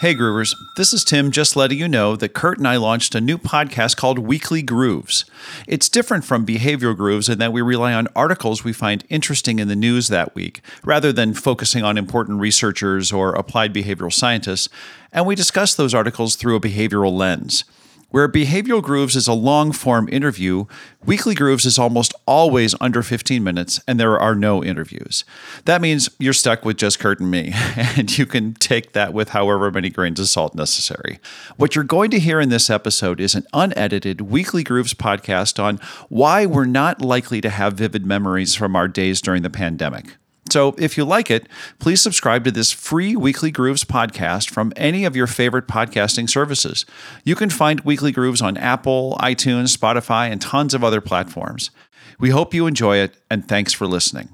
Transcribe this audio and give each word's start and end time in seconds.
Hey 0.00 0.16
Groovers, 0.16 0.56
this 0.74 0.92
is 0.92 1.04
Tim 1.04 1.30
just 1.30 1.54
letting 1.54 1.78
you 1.78 1.86
know 1.86 2.16
that 2.16 2.34
Kurt 2.34 2.58
and 2.58 2.66
I 2.66 2.76
launched 2.78 3.14
a 3.14 3.20
new 3.20 3.38
podcast 3.38 3.96
called 3.96 4.18
Weekly 4.18 4.60
Grooves. 4.60 5.24
It's 5.68 5.88
different 5.88 6.24
from 6.24 6.44
Behavioral 6.44 6.96
Grooves 6.96 7.28
in 7.28 7.38
that 7.38 7.52
we 7.52 7.62
rely 7.62 7.94
on 7.94 8.08
articles 8.16 8.64
we 8.64 8.72
find 8.72 9.04
interesting 9.08 9.60
in 9.60 9.68
the 9.68 9.76
news 9.76 10.08
that 10.08 10.34
week, 10.34 10.62
rather 10.84 11.12
than 11.12 11.32
focusing 11.32 11.84
on 11.84 11.96
important 11.96 12.40
researchers 12.40 13.12
or 13.12 13.36
applied 13.36 13.72
behavioral 13.72 14.12
scientists, 14.12 14.68
and 15.12 15.26
we 15.26 15.36
discuss 15.36 15.76
those 15.76 15.94
articles 15.94 16.34
through 16.34 16.56
a 16.56 16.60
behavioral 16.60 17.16
lens. 17.16 17.62
Where 18.14 18.28
Behavioral 18.28 18.80
Grooves 18.80 19.16
is 19.16 19.26
a 19.26 19.32
long 19.32 19.72
form 19.72 20.08
interview, 20.08 20.66
Weekly 21.04 21.34
Grooves 21.34 21.64
is 21.64 21.80
almost 21.80 22.14
always 22.26 22.72
under 22.80 23.02
15 23.02 23.42
minutes 23.42 23.80
and 23.88 23.98
there 23.98 24.16
are 24.20 24.36
no 24.36 24.62
interviews. 24.62 25.24
That 25.64 25.80
means 25.80 26.08
you're 26.20 26.32
stuck 26.32 26.64
with 26.64 26.76
just 26.76 27.00
Kurt 27.00 27.18
and 27.18 27.28
me, 27.28 27.50
and 27.76 28.16
you 28.16 28.24
can 28.24 28.54
take 28.54 28.92
that 28.92 29.12
with 29.12 29.30
however 29.30 29.68
many 29.72 29.90
grains 29.90 30.20
of 30.20 30.28
salt 30.28 30.54
necessary. 30.54 31.18
What 31.56 31.74
you're 31.74 31.82
going 31.82 32.12
to 32.12 32.20
hear 32.20 32.38
in 32.38 32.50
this 32.50 32.70
episode 32.70 33.20
is 33.20 33.34
an 33.34 33.48
unedited 33.52 34.20
Weekly 34.20 34.62
Grooves 34.62 34.94
podcast 34.94 35.60
on 35.60 35.80
why 36.08 36.46
we're 36.46 36.66
not 36.66 37.00
likely 37.02 37.40
to 37.40 37.50
have 37.50 37.74
vivid 37.74 38.06
memories 38.06 38.54
from 38.54 38.76
our 38.76 38.86
days 38.86 39.20
during 39.20 39.42
the 39.42 39.50
pandemic. 39.50 40.18
So, 40.50 40.74
if 40.78 40.98
you 40.98 41.04
like 41.04 41.30
it, 41.30 41.48
please 41.78 42.02
subscribe 42.02 42.44
to 42.44 42.50
this 42.50 42.70
free 42.70 43.16
Weekly 43.16 43.50
Grooves 43.50 43.82
podcast 43.82 44.50
from 44.50 44.72
any 44.76 45.04
of 45.04 45.16
your 45.16 45.26
favorite 45.26 45.66
podcasting 45.66 46.28
services. 46.28 46.84
You 47.24 47.34
can 47.34 47.48
find 47.48 47.80
Weekly 47.80 48.12
Grooves 48.12 48.42
on 48.42 48.56
Apple, 48.58 49.16
iTunes, 49.20 49.76
Spotify, 49.76 50.30
and 50.30 50.40
tons 50.40 50.74
of 50.74 50.84
other 50.84 51.00
platforms. 51.00 51.70
We 52.18 52.30
hope 52.30 52.52
you 52.52 52.66
enjoy 52.66 52.98
it, 52.98 53.16
and 53.30 53.48
thanks 53.48 53.72
for 53.72 53.86
listening. 53.86 54.28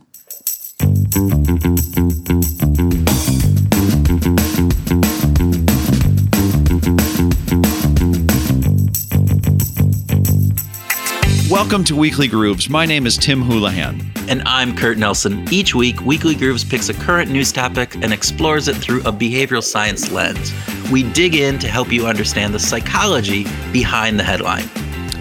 Welcome 11.50 11.82
to 11.86 11.96
Weekly 11.96 12.28
Grooves. 12.28 12.70
My 12.70 12.86
name 12.86 13.08
is 13.08 13.18
Tim 13.18 13.42
Houlihan. 13.42 14.00
And 14.28 14.40
I'm 14.46 14.72
Kurt 14.76 14.98
Nelson. 14.98 15.52
Each 15.52 15.74
week, 15.74 16.00
Weekly 16.02 16.36
Grooves 16.36 16.62
picks 16.62 16.90
a 16.90 16.94
current 16.94 17.28
news 17.28 17.50
topic 17.50 17.96
and 17.96 18.12
explores 18.12 18.68
it 18.68 18.76
through 18.76 19.00
a 19.00 19.12
behavioral 19.12 19.60
science 19.60 20.12
lens. 20.12 20.52
We 20.92 21.02
dig 21.12 21.34
in 21.34 21.58
to 21.58 21.66
help 21.66 21.90
you 21.90 22.06
understand 22.06 22.54
the 22.54 22.60
psychology 22.60 23.46
behind 23.72 24.16
the 24.16 24.22
headline. 24.22 24.70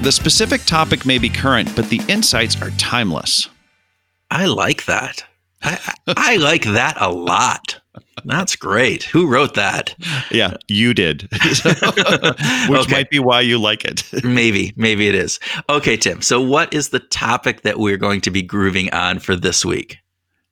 The 0.03 0.11
specific 0.11 0.63
topic 0.66 1.03
may 1.03 1.17
be 1.17 1.30
current, 1.30 1.75
but 1.75 1.89
the 1.89 1.99
insights 2.08 2.61
are 2.61 2.69
timeless. 2.77 3.49
I 4.30 4.45
like 4.45 4.86
that. 4.86 5.25
I, 5.64 5.95
I 6.09 6.36
like 6.36 6.64
that 6.66 6.95
a 7.02 7.09
lot. 7.09 7.81
That's 8.25 8.56
great. 8.56 9.03
Who 9.03 9.28
wrote 9.28 9.56
that? 9.56 9.95
Yeah, 10.31 10.58
you 10.67 10.94
did. 10.94 11.23
Which 11.31 11.66
okay. 11.66 12.92
might 12.92 13.09
be 13.09 13.20
why 13.20 13.42
you 13.42 13.59
like 13.59 13.86
it. 13.86 14.03
maybe, 14.23 14.73
maybe 14.76 15.08
it 15.08 15.16
is. 15.16 15.39
Okay, 15.70 15.98
Tim. 15.98 16.22
So, 16.22 16.42
what 16.42 16.73
is 16.73 16.89
the 16.89 17.00
topic 17.00 17.61
that 17.61 17.80
we're 17.80 17.98
going 17.98 18.22
to 18.22 18.31
be 18.31 18.42
grooving 18.42 18.92
on 18.92 19.20
for 19.20 19.36
this 19.36 19.66
week? 19.66 19.98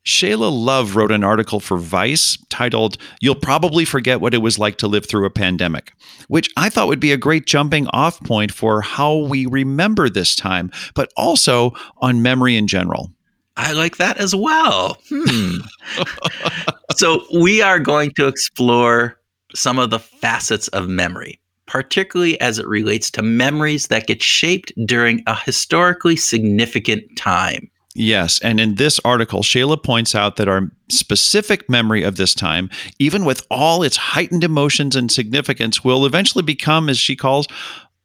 Shayla 0.07 0.49
Love 0.49 0.95
wrote 0.95 1.11
an 1.11 1.25
article 1.25 1.59
for 1.59 1.77
Vice 1.77 2.37
titled, 2.47 2.97
You'll 3.19 3.35
Probably 3.35 3.83
Forget 3.83 4.21
What 4.21 4.33
It 4.33 4.37
Was 4.37 4.57
Like 4.57 4.77
to 4.77 4.87
Live 4.87 5.05
Through 5.05 5.25
a 5.25 5.29
Pandemic, 5.29 5.91
which 6.29 6.49
I 6.55 6.69
thought 6.69 6.87
would 6.87 7.01
be 7.01 7.11
a 7.11 7.17
great 7.17 7.45
jumping 7.45 7.87
off 7.89 8.23
point 8.23 8.53
for 8.53 8.79
how 8.79 9.17
we 9.17 9.47
remember 9.47 10.09
this 10.09 10.33
time, 10.33 10.71
but 10.95 11.11
also 11.17 11.73
on 11.97 12.21
memory 12.21 12.55
in 12.55 12.67
general. 12.67 13.11
I 13.57 13.73
like 13.73 13.97
that 13.97 14.17
as 14.17 14.33
well. 14.33 14.97
Hmm. 15.09 15.57
so, 16.95 17.25
we 17.33 17.61
are 17.61 17.79
going 17.79 18.11
to 18.11 18.27
explore 18.27 19.19
some 19.53 19.79
of 19.79 19.89
the 19.89 19.99
facets 19.99 20.67
of 20.69 20.87
memory, 20.87 21.39
particularly 21.65 22.39
as 22.41 22.59
it 22.59 22.67
relates 22.67 23.09
to 23.11 23.21
memories 23.21 23.87
that 23.87 24.07
get 24.07 24.21
shaped 24.21 24.71
during 24.85 25.23
a 25.27 25.35
historically 25.35 26.15
significant 26.15 27.03
time. 27.17 27.69
Yes. 27.95 28.39
And 28.41 28.59
in 28.59 28.75
this 28.75 28.99
article, 29.03 29.41
Shayla 29.41 29.81
points 29.81 30.13
out 30.13 30.35
that 30.35 30.47
our 30.47 30.69
specific 30.87 31.67
memory 31.67 32.03
of 32.03 32.15
this 32.15 32.35
time, 32.35 32.69
even 32.99 33.25
with 33.25 33.45
all 33.49 33.81
its 33.81 33.97
heightened 33.97 34.43
emotions 34.43 34.95
and 34.95 35.11
significance, 35.11 35.83
will 35.83 36.05
eventually 36.05 36.43
become, 36.43 36.89
as 36.89 36.99
she 36.99 37.15
calls, 37.15 37.47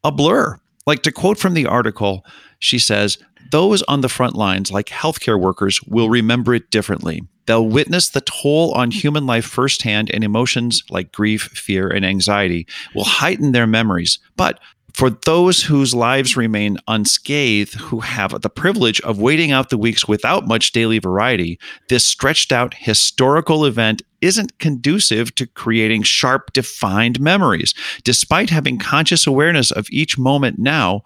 a 0.02 0.10
blur. 0.10 0.58
Like 0.86 1.02
to 1.02 1.12
quote 1.12 1.38
from 1.38 1.52
the 1.52 1.66
article, 1.66 2.24
she 2.58 2.78
says, 2.78 3.18
those 3.50 3.82
on 3.82 4.00
the 4.00 4.08
front 4.08 4.34
lines, 4.34 4.72
like 4.72 4.86
healthcare 4.86 5.38
workers, 5.38 5.78
will 5.82 6.08
remember 6.08 6.54
it 6.54 6.70
differently. 6.70 7.22
They'll 7.46 7.66
witness 7.66 8.08
the 8.08 8.20
toll 8.20 8.72
on 8.72 8.90
human 8.90 9.26
life 9.26 9.44
firsthand, 9.44 10.10
and 10.12 10.22
emotions 10.22 10.82
like 10.90 11.12
grief, 11.12 11.42
fear, 11.42 11.88
and 11.88 12.04
anxiety 12.04 12.66
will 12.94 13.04
heighten 13.04 13.52
their 13.52 13.66
memories. 13.66 14.18
But 14.36 14.60
for 14.94 15.08
those 15.08 15.62
whose 15.62 15.94
lives 15.94 16.36
remain 16.36 16.76
unscathed, 16.86 17.74
who 17.74 18.00
have 18.00 18.42
the 18.42 18.50
privilege 18.50 19.00
of 19.00 19.18
waiting 19.18 19.50
out 19.50 19.70
the 19.70 19.78
weeks 19.78 20.06
without 20.06 20.46
much 20.46 20.72
daily 20.72 20.98
variety, 20.98 21.58
this 21.88 22.04
stretched 22.04 22.52
out 22.52 22.74
historical 22.74 23.64
event 23.64 24.02
isn't 24.20 24.58
conducive 24.58 25.34
to 25.34 25.46
creating 25.46 26.02
sharp, 26.02 26.52
defined 26.52 27.20
memories. 27.20 27.74
Despite 28.04 28.50
having 28.50 28.78
conscious 28.78 29.26
awareness 29.26 29.70
of 29.70 29.86
each 29.90 30.18
moment 30.18 30.58
now, 30.58 31.02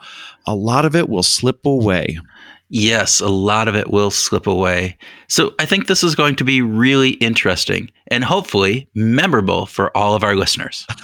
a 0.47 0.55
lot 0.55 0.85
of 0.85 0.97
it 0.97 1.09
will 1.09 1.23
slip 1.23 1.65
away. 1.65 2.19
Yes, 2.69 3.21
a 3.21 3.29
lot 3.29 3.69
of 3.69 3.77
it 3.77 3.91
will 3.91 4.11
slip 4.11 4.47
away. 4.47 4.99
So 5.29 5.55
I 5.59 5.67
think 5.67 5.87
this 5.87 6.03
is 6.03 6.17
going 6.17 6.35
to 6.37 6.45
be 6.45 6.63
really 6.63 7.11
interesting 7.11 7.91
and 8.09 8.25
hopefully 8.25 8.89
memorable 8.95 9.67
for 9.67 9.97
all 9.97 10.15
of 10.15 10.25
our 10.25 10.35
listeners. 10.35 10.85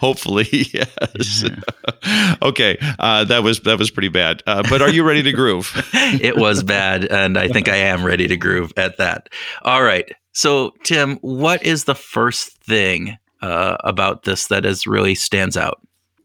hopefully, 0.00 0.48
yes. 0.50 1.44
okay, 2.42 2.76
uh, 2.98 3.24
that 3.24 3.44
was 3.44 3.60
that 3.60 3.78
was 3.78 3.90
pretty 3.90 4.08
bad. 4.08 4.42
Uh, 4.46 4.64
but 4.68 4.82
are 4.82 4.90
you 4.90 5.04
ready 5.04 5.22
to 5.22 5.32
groove? 5.32 5.70
it 5.94 6.36
was 6.36 6.64
bad, 6.64 7.04
and 7.04 7.38
I 7.38 7.46
think 7.46 7.68
I 7.68 7.76
am 7.76 8.04
ready 8.04 8.26
to 8.26 8.36
groove 8.36 8.72
at 8.76 8.96
that. 8.96 9.28
All 9.62 9.84
right. 9.84 10.10
So 10.32 10.72
Tim, 10.82 11.18
what 11.18 11.62
is 11.62 11.84
the 11.84 11.94
first 11.94 12.56
thing 12.64 13.16
uh, 13.42 13.76
about 13.84 14.24
this 14.24 14.48
that 14.48 14.64
is 14.64 14.88
really 14.88 15.14
stands 15.14 15.56
out? 15.56 15.80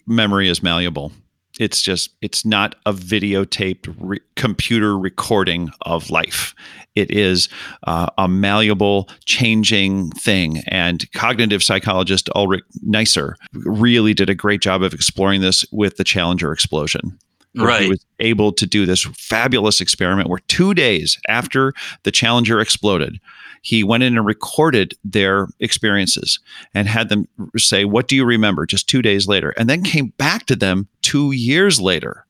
Memory 0.07 0.47
is 0.47 0.63
malleable 0.63 1.11
it's 1.59 1.81
just 1.81 2.11
it's 2.21 2.45
not 2.45 2.75
a 2.85 2.93
videotaped 2.93 3.93
re- 3.99 4.19
computer 4.35 4.97
recording 4.97 5.69
of 5.81 6.09
life. 6.09 6.53
It 6.95 7.11
is 7.11 7.49
uh, 7.85 8.07
a 8.17 8.27
malleable 8.27 9.09
changing 9.25 10.11
thing. 10.11 10.63
And 10.67 11.09
cognitive 11.13 11.63
psychologist 11.63 12.29
ulric 12.35 12.61
neisser 12.85 13.33
really 13.53 14.13
did 14.13 14.29
a 14.29 14.35
great 14.35 14.61
job 14.61 14.81
of 14.81 14.93
exploring 14.93 15.41
this 15.41 15.65
with 15.71 15.97
the 15.97 16.03
challenger 16.03 16.51
explosion 16.51 17.19
right 17.65 17.83
he 17.83 17.89
was 17.89 18.05
able 18.19 18.51
to 18.51 18.65
do 18.65 18.85
this 18.85 19.03
fabulous 19.17 19.81
experiment 19.81 20.29
where 20.29 20.39
two 20.47 20.73
days 20.73 21.19
after 21.27 21.73
the 22.03 22.11
challenger 22.11 22.59
exploded 22.59 23.19
he 23.61 23.83
went 23.83 24.03
in 24.03 24.15
and 24.15 24.25
recorded 24.25 24.93
their 25.03 25.47
experiences 25.59 26.39
and 26.73 26.87
had 26.87 27.09
them 27.09 27.27
say, 27.57 27.83
What 27.85 28.07
do 28.07 28.15
you 28.15 28.23
remember? 28.23 28.65
just 28.65 28.87
two 28.87 29.01
days 29.01 29.27
later, 29.27 29.49
and 29.57 29.69
then 29.69 29.83
came 29.83 30.13
back 30.17 30.45
to 30.45 30.55
them 30.55 30.87
two 31.01 31.33
years 31.33 31.81
later 31.81 32.25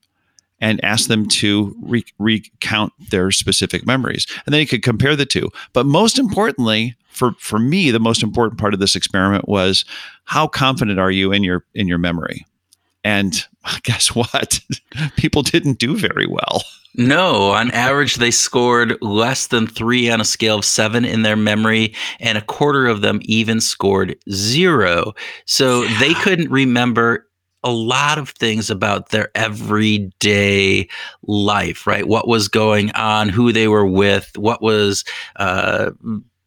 and 0.60 0.84
asked 0.84 1.06
them 1.06 1.28
to 1.28 1.76
re- 1.80 2.04
recount 2.18 2.92
their 3.10 3.30
specific 3.30 3.86
memories. 3.86 4.26
And 4.44 4.52
then 4.52 4.58
he 4.60 4.66
could 4.66 4.82
compare 4.82 5.14
the 5.14 5.26
two. 5.26 5.48
But 5.72 5.86
most 5.86 6.18
importantly, 6.18 6.96
for, 7.10 7.32
for 7.38 7.60
me, 7.60 7.92
the 7.92 8.00
most 8.00 8.24
important 8.24 8.58
part 8.58 8.74
of 8.74 8.80
this 8.80 8.96
experiment 8.96 9.48
was 9.48 9.84
how 10.24 10.48
confident 10.48 10.98
are 10.98 11.12
you 11.12 11.32
in 11.32 11.44
your 11.44 11.64
in 11.74 11.86
your 11.86 11.98
memory? 11.98 12.44
And 13.04 13.44
guess 13.82 14.14
what? 14.14 14.60
People 15.16 15.42
didn't 15.42 15.78
do 15.78 15.96
very 15.96 16.26
well. 16.26 16.62
No, 16.94 17.50
on 17.52 17.70
average, 17.70 18.16
they 18.16 18.30
scored 18.30 19.00
less 19.02 19.48
than 19.48 19.66
three 19.66 20.10
on 20.10 20.20
a 20.20 20.24
scale 20.24 20.58
of 20.58 20.64
seven 20.64 21.04
in 21.04 21.22
their 21.22 21.36
memory, 21.36 21.94
and 22.20 22.38
a 22.38 22.42
quarter 22.42 22.86
of 22.86 23.00
them 23.00 23.20
even 23.22 23.60
scored 23.60 24.16
zero. 24.30 25.14
So 25.44 25.82
yeah. 25.82 26.00
they 26.00 26.14
couldn't 26.14 26.50
remember 26.50 27.26
a 27.64 27.72
lot 27.72 28.18
of 28.18 28.30
things 28.30 28.70
about 28.70 29.08
their 29.08 29.30
everyday 29.34 30.88
life, 31.22 31.86
right? 31.86 32.06
What 32.06 32.28
was 32.28 32.46
going 32.46 32.92
on, 32.92 33.28
who 33.28 33.52
they 33.52 33.66
were 33.66 33.86
with, 33.86 34.38
what 34.38 34.62
was, 34.62 35.04
uh, 35.36 35.90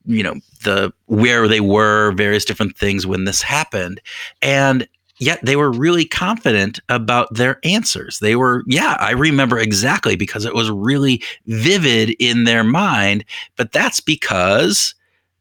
you 0.05 0.23
know, 0.23 0.35
the 0.63 0.93
where 1.07 1.49
they 1.49 1.59
were, 1.59 2.11
various 2.13 2.45
different 2.45 2.77
things 2.77 3.05
when 3.05 3.25
this 3.25 3.41
happened, 3.41 4.01
and 4.41 4.87
yet 5.21 5.39
they 5.43 5.55
were 5.55 5.71
really 5.71 6.03
confident 6.03 6.79
about 6.89 7.33
their 7.33 7.59
answers. 7.63 8.19
They 8.19 8.35
were, 8.35 8.63
yeah, 8.65 8.97
I 8.99 9.11
remember 9.11 9.59
exactly 9.59 10.15
because 10.15 10.43
it 10.45 10.55
was 10.55 10.69
really 10.71 11.23
vivid 11.45 12.15
in 12.19 12.43
their 12.43 12.63
mind. 12.63 13.23
But 13.55 13.71
that's 13.71 13.99
because, 13.99 14.95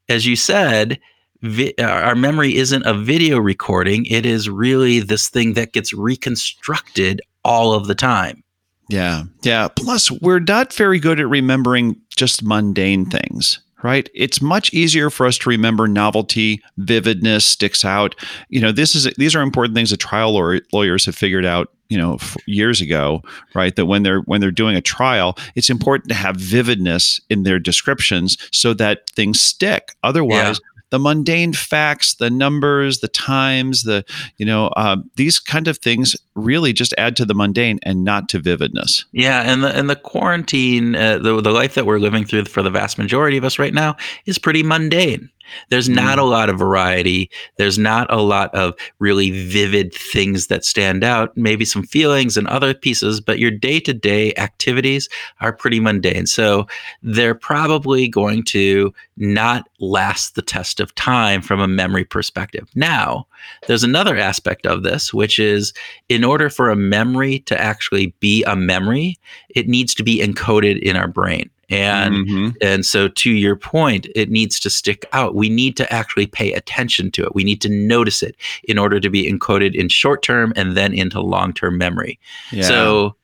as 0.09 0.27
you 0.27 0.37
said, 0.37 1.01
vi- 1.41 1.75
uh, 1.79 1.85
our 1.85 2.15
memory 2.15 2.57
isn't 2.57 2.85
a 2.85 2.93
video 2.93 3.39
recording, 3.39 4.05
it 4.07 4.27
is 4.27 4.51
really 4.51 5.01
this 5.01 5.29
thing 5.29 5.55
that 5.55 5.73
gets 5.73 5.95
reconstructed 5.95 7.23
all 7.43 7.73
of 7.73 7.87
the 7.87 7.95
time. 7.95 8.45
Yeah. 8.91 9.25
Yeah. 9.43 9.69
Plus, 9.69 10.11
we're 10.11 10.41
not 10.41 10.75
very 10.75 10.99
good 10.99 11.21
at 11.21 11.29
remembering 11.29 11.97
just 12.15 12.43
mundane 12.43 13.07
things 13.07 13.61
right? 13.83 14.09
It's 14.15 14.43
much 14.43 14.73
easier 14.73 15.11
for 15.11 15.27
us 15.27 15.39
to 15.39 15.49
remember 15.51 15.89
novelty, 15.89 16.63
vividness 16.79 17.45
sticks 17.45 17.85
out. 17.85 18.15
You 18.49 18.61
know, 18.61 18.73
this 18.73 18.95
is 18.95 19.13
these 19.17 19.35
are 19.35 19.43
important 19.43 19.75
things 19.75 19.91
that 19.91 19.99
trial 19.99 20.33
lawyers 20.73 21.07
have 21.07 21.15
figured 21.15 21.45
out 21.45 21.71
you 21.89 21.99
know 21.99 22.19
years 22.47 22.81
ago 22.81 23.21
right 23.53 23.75
that 23.75 23.87
when 23.87 24.05
they're 24.05 24.21
when 24.21 24.41
they're 24.41 24.53
doing 24.53 24.77
a 24.77 24.81
trial 24.81 25.37
it's 25.57 25.69
important 25.69 26.09
to 26.09 26.15
have 26.15 26.37
vividness 26.37 27.21
in 27.29 27.43
their 27.43 27.59
descriptions 27.59 28.39
so 28.53 28.73
that 28.73 29.11
things 29.11 29.41
stick 29.41 29.93
otherwise. 30.05 30.61
The 30.91 30.99
mundane 30.99 31.53
facts 31.53 32.15
the 32.15 32.31
numbers 32.31 33.01
the 33.01 33.09
times 33.09 33.83
the 33.83 34.05
you 34.37 34.47
know 34.47 34.69
uh, 34.69 34.97
these 35.17 35.39
kind 35.39 35.69
of 35.69 35.79
things 35.79 36.17
really 36.35 36.73
just 36.73 36.95
add 36.99 37.17
to 37.17 37.25
the 37.25 37.35
mundane 37.35 37.79
and 37.83 38.05
not 38.05 38.29
to 38.29 38.39
vividness. 38.39 39.05
Yeah 39.13 39.43
and 39.43 39.65
the 39.65 39.77
and 39.77 39.89
the 39.89 39.97
quarantine 39.97 40.95
uh, 40.95 41.19
the, 41.19 41.41
the 41.41 41.53
life 41.53 41.75
that 41.75 41.87
we're 41.87 41.99
living 41.99 42.25
through 42.25 42.45
for 42.47 42.63
the 42.63 42.71
vast 42.71 42.99
majority 42.99 43.37
of 43.37 43.45
us 43.45 43.59
right 43.59 43.75
now 43.75 43.97
is 44.27 44.39
pretty 44.39 44.63
mundane 44.63 45.31
there's 45.69 45.89
not 45.89 46.19
mm. 46.19 46.23
a 46.23 46.25
lot 46.25 46.49
of 46.49 46.59
variety. 46.59 47.31
There's 47.57 47.79
not 47.79 48.13
a 48.13 48.21
lot 48.21 48.55
of 48.55 48.75
really 48.99 49.31
vivid 49.31 49.95
things 49.95 50.49
that 50.49 50.65
stand 50.65 51.05
out, 51.05 51.37
maybe 51.37 51.65
some 51.65 51.83
feelings 51.83 52.37
and 52.37 52.47
other 52.49 52.75
pieces, 52.75 53.21
but 53.21 53.39
your 53.39 53.51
day 53.51 53.81
to 53.81 53.93
day 53.93 54.35
activities 54.37 55.09
are 55.41 55.53
pretty 55.53 55.81
mundane. 55.81 56.27
So 56.27 56.67
they're 57.03 57.35
probably 57.35 58.09
going 58.09 58.45
to 58.45 58.93
not 59.17 59.69
last 59.79 60.35
the 60.35 60.43
test 60.43 60.81
of 60.81 60.95
time 60.95 61.43
from 61.43 61.61
a 61.61 61.69
memory 61.69 62.05
perspective. 62.05 62.69
Now, 62.75 63.27
there's 63.67 63.85
another 63.85 64.17
aspect 64.17 64.67
of 64.67 64.83
this, 64.83 65.13
which 65.13 65.39
is 65.39 65.73
in 66.09 66.25
order 66.25 66.51
for 66.51 66.71
a 66.71 66.77
memory 66.77 67.41
to 67.41 67.61
actually 67.61 68.15
be 68.21 68.43
a 68.45 68.57
memory, 68.57 69.19
it 69.51 69.69
needs 69.69 69.95
to 69.95 70.03
be 70.03 70.21
encoded 70.21 70.81
in 70.81 70.97
our 70.97 71.09
brain 71.09 71.51
and 71.71 72.15
mm-hmm. 72.15 72.49
and 72.61 72.85
so 72.85 73.09
to 73.09 73.31
your 73.31 73.57
point 73.57 74.07
it 74.15 74.29
needs 74.29 74.59
to 74.61 74.69
stick 74.69 75.07
out 75.13 75.35
we 75.35 75.49
need 75.49 75.77
to 75.77 75.91
actually 75.93 76.27
pay 76.27 76.53
attention 76.53 77.11
to 77.11 77.25
it 77.25 77.35
we 77.35 77.45
need 77.45 77.61
to 77.61 77.69
notice 77.69 78.23
it 78.23 78.37
in 78.65 78.77
order 78.79 79.01
to 79.01 79.09
be 79.09 79.31
encoded 79.31 79.75
in 79.75 79.89
short 79.89 80.23
term 80.23 80.53
and 80.57 80.77
then 80.77 80.93
into 80.93 81.21
long 81.21 81.53
term 81.53 81.79
memory 81.79 82.19
yeah. 82.51 82.63
so 82.63 83.17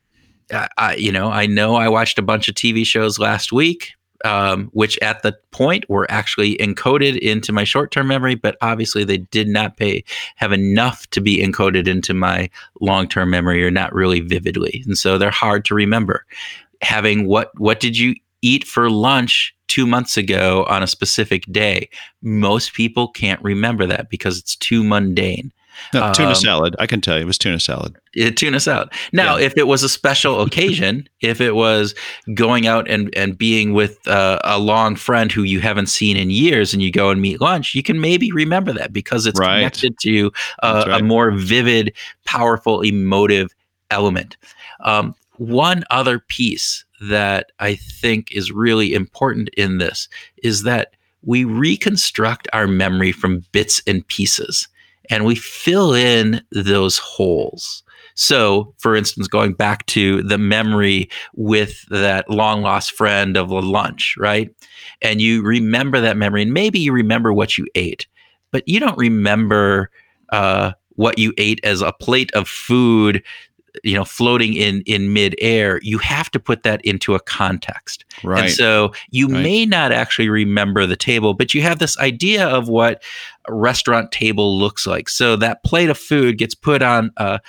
I, 0.78 0.94
you 0.94 1.10
know 1.10 1.28
i 1.28 1.46
know 1.46 1.75
i 1.75 1.88
watched 1.88 2.19
a 2.19 2.22
bunch 2.22 2.48
of 2.48 2.54
tv 2.54 2.87
shows 2.87 3.19
last 3.19 3.52
week 3.52 3.93
um, 4.25 4.70
which 4.72 4.98
at 5.02 5.22
the 5.22 5.37
point 5.50 5.88
were 5.90 6.10
actually 6.10 6.56
encoded 6.56 7.19
into 7.19 7.52
my 7.52 7.64
short-term 7.64 8.08
memory, 8.08 8.34
but 8.34 8.56
obviously 8.62 9.04
they 9.04 9.19
did 9.19 9.46
not 9.46 9.76
pay 9.76 10.04
have 10.37 10.52
enough 10.52 11.06
to 11.10 11.20
be 11.20 11.38
encoded 11.38 11.87
into 11.87 12.14
my 12.14 12.48
long-term 12.81 13.28
memory 13.28 13.64
or 13.64 13.70
not 13.70 13.94
really 13.94 14.20
vividly, 14.20 14.82
and 14.87 14.96
so 14.96 15.19
they're 15.19 15.31
hard 15.31 15.64
to 15.66 15.75
remember. 15.75 16.25
Having 16.82 17.26
what 17.26 17.50
what 17.58 17.78
did 17.78 17.96
you 17.96 18.14
eat 18.46 18.64
for 18.64 18.88
lunch 18.90 19.54
two 19.69 19.87
months 19.87 20.16
ago 20.16 20.64
on 20.69 20.82
a 20.82 20.87
specific 20.87 21.44
day. 21.50 21.88
Most 22.22 22.75
people 22.75 23.08
can't 23.08 23.43
remember 23.43 23.87
that 23.87 24.08
because 24.08 24.38
it's 24.38 24.54
too 24.54 24.84
mundane. 24.84 25.52
No, 25.93 26.10
tuna 26.12 26.31
um, 26.31 26.34
salad. 26.34 26.76
I 26.78 26.87
can 26.87 27.00
tell 27.00 27.16
you 27.16 27.22
it 27.22 27.26
was 27.26 27.37
tuna 27.37 27.60
salad. 27.60 27.96
It, 28.14 28.37
tuna 28.37 28.60
salad. 28.60 28.88
Now, 29.12 29.37
yeah. 29.37 29.46
if 29.46 29.58
it 29.58 29.66
was 29.66 29.82
a 29.82 29.88
special 29.88 30.40
occasion, 30.46 31.06
if 31.20 31.40
it 31.40 31.54
was 31.54 31.94
going 32.34 32.66
out 32.66 32.88
and, 32.88 33.14
and 33.14 33.37
being 33.37 33.75
with 33.75 34.06
uh, 34.08 34.38
a 34.44 34.58
long 34.58 34.96
friend 34.96 35.31
who 35.31 35.43
you 35.43 35.60
haven't 35.60 35.88
seen 35.88 36.16
in 36.16 36.31
years 36.31 36.72
and 36.72 36.82
you 36.82 36.90
go 36.90 37.10
and 37.10 37.20
meet 37.20 37.40
lunch, 37.40 37.75
you 37.75 37.82
can 37.82 38.00
maybe 38.00 38.32
remember 38.32 38.72
that 38.72 38.93
because 38.93 39.26
it's 39.26 39.38
right. 39.38 39.58
connected 39.58 39.98
to 40.00 40.32
uh, 40.62 40.84
right. 40.88 41.00
a 41.00 41.04
more 41.04 41.31
vivid, 41.32 41.93
powerful, 42.25 42.81
emotive 42.81 43.50
element. 43.90 44.37
Um, 44.81 45.14
one 45.38 45.84
other 45.90 46.18
piece 46.18 46.84
that 47.00 47.52
I 47.58 47.74
think 47.76 48.32
is 48.32 48.50
really 48.50 48.94
important 48.94 49.48
in 49.50 49.78
this 49.78 50.08
is 50.42 50.62
that 50.62 50.94
we 51.22 51.44
reconstruct 51.44 52.48
our 52.52 52.66
memory 52.66 53.12
from 53.12 53.44
bits 53.52 53.82
and 53.86 54.06
pieces 54.06 54.68
and 55.10 55.24
we 55.24 55.34
fill 55.34 55.92
in 55.92 56.42
those 56.50 56.98
holes. 56.98 57.82
So, 58.14 58.74
for 58.78 58.96
instance, 58.96 59.28
going 59.28 59.52
back 59.52 59.84
to 59.86 60.22
the 60.22 60.38
memory 60.38 61.10
with 61.34 61.84
that 61.90 62.30
long 62.30 62.62
lost 62.62 62.92
friend 62.92 63.36
of 63.36 63.50
a 63.50 63.60
lunch, 63.60 64.16
right? 64.18 64.50
And 65.02 65.20
you 65.20 65.42
remember 65.42 66.00
that 66.00 66.16
memory, 66.16 66.42
and 66.42 66.54
maybe 66.54 66.78
you 66.78 66.92
remember 66.92 67.32
what 67.32 67.58
you 67.58 67.66
ate, 67.74 68.06
but 68.52 68.66
you 68.66 68.80
don't 68.80 68.96
remember 68.96 69.90
uh, 70.30 70.72
what 70.94 71.18
you 71.18 71.34
ate 71.36 71.60
as 71.62 71.82
a 71.82 71.92
plate 71.92 72.32
of 72.32 72.48
food 72.48 73.22
you 73.84 73.94
know 73.94 74.05
floating 74.05 74.55
in 74.55 74.82
in 74.87 75.12
midair 75.12 75.81
you 75.82 75.99
have 75.99 76.31
to 76.31 76.38
put 76.38 76.62
that 76.62 76.84
into 76.84 77.14
a 77.14 77.20
context 77.20 78.05
right 78.23 78.44
and 78.44 78.52
so 78.52 78.93
you 79.11 79.28
right. 79.28 79.43
may 79.43 79.67
not 79.67 79.93
actually 79.93 80.28
remember 80.28 80.87
the 80.87 80.96
table 80.96 81.34
but 81.34 81.55
you 81.55 81.62
have 81.62 81.78
this 81.78 81.99
idea 81.99 82.46
of 82.46 82.69
what 82.69 83.02
a 83.49 83.55
restaurant 83.55 84.11
table 84.12 84.58
looks 84.58 84.87
like 84.87 85.08
so 85.08 85.37
that 85.37 85.62
plate 85.64 85.90
of 85.90 85.99
food 85.99 86.38
gets 86.38 86.55
put 86.55 86.82
on 86.82 87.11
a 87.17 87.40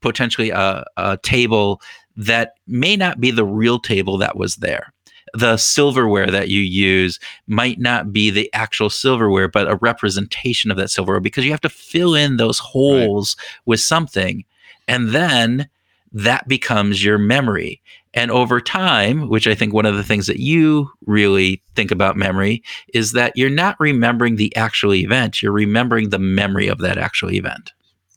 potentially 0.00 0.50
a, 0.50 0.84
a 0.96 1.18
table 1.22 1.80
that 2.16 2.54
may 2.66 2.96
not 2.96 3.20
be 3.20 3.30
the 3.30 3.44
real 3.44 3.78
table 3.78 4.18
that 4.18 4.36
was 4.36 4.56
there 4.56 4.92
the 5.34 5.56
silverware 5.56 6.30
that 6.30 6.48
you 6.48 6.60
use 6.60 7.18
might 7.46 7.78
not 7.78 8.12
be 8.12 8.30
the 8.30 8.52
actual 8.52 8.90
silverware, 8.90 9.48
but 9.48 9.70
a 9.70 9.76
representation 9.76 10.70
of 10.70 10.76
that 10.76 10.90
silverware 10.90 11.20
because 11.20 11.44
you 11.44 11.50
have 11.50 11.60
to 11.60 11.68
fill 11.68 12.14
in 12.14 12.36
those 12.36 12.58
holes 12.58 13.36
right. 13.38 13.46
with 13.66 13.80
something. 13.80 14.44
And 14.90 15.10
then 15.10 15.68
that 16.12 16.48
becomes 16.48 17.04
your 17.04 17.16
memory. 17.16 17.80
And 18.12 18.32
over 18.32 18.60
time, 18.60 19.28
which 19.28 19.46
I 19.46 19.54
think 19.54 19.72
one 19.72 19.86
of 19.86 19.94
the 19.94 20.02
things 20.02 20.26
that 20.26 20.40
you 20.40 20.90
really 21.06 21.62
think 21.76 21.92
about 21.92 22.16
memory 22.16 22.64
is 22.92 23.12
that 23.12 23.32
you're 23.36 23.48
not 23.48 23.78
remembering 23.78 24.34
the 24.34 24.54
actual 24.56 24.92
event, 24.94 25.40
you're 25.40 25.52
remembering 25.52 26.10
the 26.10 26.18
memory 26.18 26.66
of 26.66 26.78
that 26.78 26.98
actual 26.98 27.30
event. 27.30 27.72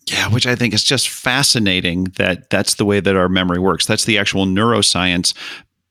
Yeah, 0.07 0.27
which 0.29 0.47
I 0.47 0.55
think 0.55 0.73
is 0.73 0.83
just 0.83 1.09
fascinating 1.09 2.05
that 2.17 2.49
that's 2.49 2.73
the 2.73 2.85
way 2.85 2.99
that 2.99 3.15
our 3.15 3.29
memory 3.29 3.59
works. 3.59 3.85
That's 3.85 4.05
the 4.05 4.17
actual 4.17 4.45
neuroscience 4.45 5.35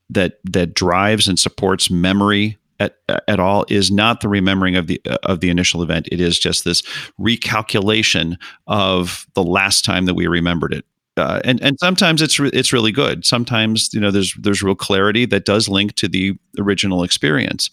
that 0.09 0.39
that 0.43 0.73
drives 0.73 1.29
and 1.29 1.39
supports 1.39 1.89
memory 1.89 2.57
at, 2.79 2.97
at 3.27 3.39
all 3.39 3.65
is 3.69 3.91
not 3.91 4.21
the 4.21 4.29
remembering 4.29 4.75
of 4.75 4.87
the 4.87 5.01
of 5.23 5.39
the 5.39 5.49
initial 5.49 5.81
event. 5.81 6.07
It 6.11 6.19
is 6.19 6.39
just 6.39 6.63
this 6.63 6.81
recalculation 7.19 8.37
of 8.67 9.27
the 9.33 9.43
last 9.43 9.85
time 9.85 10.05
that 10.05 10.15
we 10.15 10.27
remembered 10.27 10.73
it. 10.73 10.85
Uh, 11.15 11.39
and 11.43 11.61
and 11.61 11.77
sometimes 11.79 12.21
it's 12.21 12.39
re- 12.39 12.49
it's 12.53 12.73
really 12.73 12.91
good. 12.91 13.25
Sometimes 13.25 13.93
you 13.93 13.99
know 13.99 14.11
there's 14.11 14.33
there's 14.39 14.63
real 14.63 14.75
clarity 14.75 15.25
that 15.27 15.45
does 15.45 15.69
link 15.69 15.93
to 15.95 16.07
the 16.07 16.33
original 16.59 17.03
experience, 17.03 17.69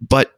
but 0.00 0.37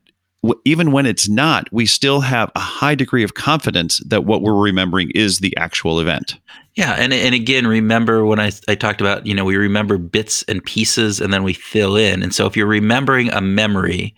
even 0.64 0.90
when 0.90 1.04
it's 1.04 1.28
not, 1.28 1.70
we 1.70 1.84
still 1.84 2.20
have 2.20 2.50
a 2.54 2.60
high 2.60 2.94
degree 2.94 3.22
of 3.22 3.34
confidence 3.34 3.98
that 4.06 4.24
what 4.24 4.40
we're 4.40 4.54
remembering 4.54 5.10
is 5.14 5.38
the 5.38 5.54
actual 5.56 6.00
event. 6.00 6.38
Yeah, 6.76 6.94
and 6.94 7.12
and 7.12 7.34
again, 7.34 7.66
remember 7.66 8.24
when 8.24 8.40
I 8.40 8.52
I 8.68 8.74
talked 8.74 9.00
about 9.00 9.26
you 9.26 9.34
know 9.34 9.44
we 9.44 9.56
remember 9.56 9.98
bits 9.98 10.42
and 10.44 10.64
pieces 10.64 11.20
and 11.20 11.32
then 11.32 11.42
we 11.42 11.52
fill 11.52 11.96
in, 11.96 12.22
and 12.22 12.34
so 12.34 12.46
if 12.46 12.56
you're 12.56 12.66
remembering 12.66 13.30
a 13.30 13.40
memory, 13.40 14.14